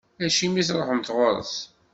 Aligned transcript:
Acimi 0.25 0.57
i 0.59 0.63
truḥemt 0.67 1.09
ɣur-s. 1.15 1.53